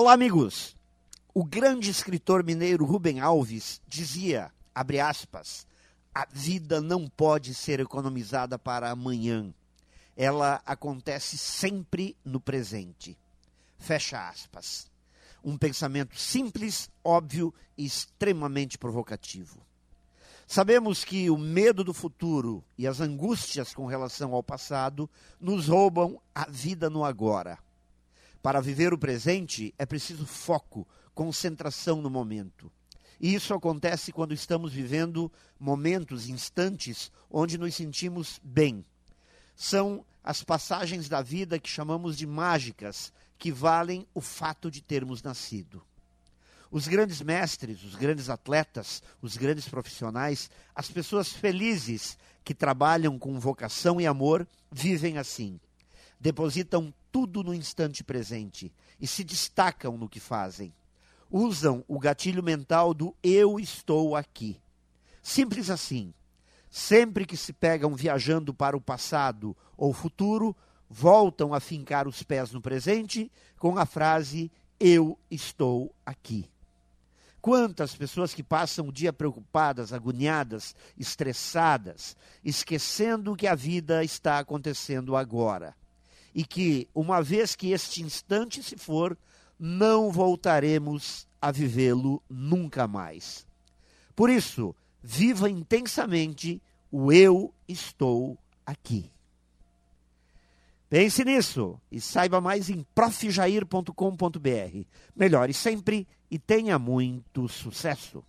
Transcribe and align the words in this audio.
Olá, 0.00 0.14
amigos. 0.14 0.74
O 1.34 1.44
grande 1.44 1.90
escritor 1.90 2.42
mineiro 2.42 2.86
Rubem 2.86 3.20
Alves 3.20 3.82
dizia, 3.86 4.50
abre 4.74 4.98
aspas, 4.98 5.66
a 6.14 6.26
vida 6.32 6.80
não 6.80 7.06
pode 7.06 7.52
ser 7.52 7.80
economizada 7.80 8.58
para 8.58 8.88
amanhã. 8.88 9.52
Ela 10.16 10.62
acontece 10.64 11.36
sempre 11.36 12.16
no 12.24 12.40
presente. 12.40 13.14
Fecha 13.76 14.26
aspas. 14.26 14.90
Um 15.44 15.58
pensamento 15.58 16.18
simples, 16.18 16.90
óbvio 17.04 17.52
e 17.76 17.84
extremamente 17.84 18.78
provocativo. 18.78 19.60
Sabemos 20.46 21.04
que 21.04 21.28
o 21.28 21.36
medo 21.36 21.84
do 21.84 21.92
futuro 21.92 22.64
e 22.78 22.86
as 22.86 23.00
angústias 23.02 23.74
com 23.74 23.84
relação 23.84 24.32
ao 24.32 24.42
passado 24.42 25.10
nos 25.38 25.68
roubam 25.68 26.18
a 26.34 26.48
vida 26.48 26.88
no 26.88 27.04
agora. 27.04 27.58
Para 28.42 28.60
viver 28.60 28.92
o 28.92 28.98
presente 28.98 29.74
é 29.78 29.84
preciso 29.84 30.26
foco, 30.26 30.86
concentração 31.14 32.00
no 32.00 32.08
momento. 32.08 32.72
E 33.20 33.34
isso 33.34 33.52
acontece 33.52 34.12
quando 34.12 34.32
estamos 34.32 34.72
vivendo 34.72 35.30
momentos, 35.58 36.28
instantes, 36.28 37.12
onde 37.30 37.58
nos 37.58 37.74
sentimos 37.74 38.40
bem. 38.42 38.84
São 39.54 40.04
as 40.24 40.42
passagens 40.42 41.06
da 41.06 41.20
vida 41.20 41.58
que 41.58 41.68
chamamos 41.68 42.16
de 42.16 42.26
mágicas, 42.26 43.12
que 43.38 43.52
valem 43.52 44.06
o 44.14 44.22
fato 44.22 44.70
de 44.70 44.80
termos 44.80 45.22
nascido. 45.22 45.82
Os 46.70 46.88
grandes 46.88 47.20
mestres, 47.20 47.82
os 47.82 47.94
grandes 47.94 48.30
atletas, 48.30 49.02
os 49.20 49.36
grandes 49.36 49.68
profissionais, 49.68 50.48
as 50.74 50.90
pessoas 50.90 51.30
felizes 51.30 52.16
que 52.42 52.54
trabalham 52.54 53.18
com 53.18 53.38
vocação 53.38 54.00
e 54.00 54.06
amor, 54.06 54.48
vivem 54.70 55.18
assim. 55.18 55.60
Depositam 56.20 56.92
tudo 57.10 57.42
no 57.42 57.54
instante 57.54 58.04
presente 58.04 58.72
e 59.00 59.06
se 59.06 59.24
destacam 59.24 59.96
no 59.96 60.08
que 60.08 60.20
fazem 60.20 60.72
usam 61.30 61.84
o 61.86 61.98
gatilho 61.98 62.42
mental 62.42 62.92
do 62.92 63.14
eu 63.22 63.60
estou 63.60 64.16
aqui. 64.16 64.60
Simples 65.22 65.70
assim. 65.70 66.12
Sempre 66.68 67.24
que 67.24 67.36
se 67.36 67.52
pegam 67.52 67.94
viajando 67.94 68.54
para 68.54 68.76
o 68.76 68.80
passado 68.80 69.56
ou 69.76 69.92
futuro, 69.92 70.56
voltam 70.88 71.54
a 71.54 71.60
fincar 71.60 72.06
os 72.06 72.22
pés 72.22 72.52
no 72.52 72.60
presente 72.60 73.30
com 73.58 73.76
a 73.78 73.86
frase 73.86 74.50
eu 74.78 75.18
estou 75.30 75.94
aqui. 76.06 76.48
Quantas 77.40 77.94
pessoas 77.94 78.34
que 78.34 78.42
passam 78.42 78.86
o 78.86 78.92
dia 78.92 79.12
preocupadas, 79.12 79.92
agoniadas, 79.92 80.74
estressadas, 80.98 82.16
esquecendo 82.44 83.34
que 83.34 83.46
a 83.46 83.54
vida 83.54 84.04
está 84.04 84.38
acontecendo 84.38 85.16
agora. 85.16 85.74
E 86.34 86.44
que, 86.44 86.88
uma 86.94 87.22
vez 87.22 87.56
que 87.56 87.72
este 87.72 88.02
instante 88.02 88.62
se 88.62 88.76
for, 88.76 89.16
não 89.58 90.10
voltaremos 90.10 91.28
a 91.40 91.50
vivê-lo 91.50 92.22
nunca 92.28 92.86
mais. 92.86 93.46
Por 94.14 94.30
isso, 94.30 94.74
viva 95.02 95.48
intensamente 95.48 96.62
o 96.90 97.12
eu 97.12 97.52
estou 97.68 98.38
aqui. 98.64 99.10
Pense 100.88 101.24
nisso 101.24 101.80
e 101.90 102.00
saiba 102.00 102.40
mais 102.40 102.68
em 102.68 102.84
profjair.com.br. 102.94 104.84
Melhore 105.14 105.54
sempre 105.54 106.06
e 106.28 106.38
tenha 106.38 106.78
muito 106.78 107.48
sucesso. 107.48 108.24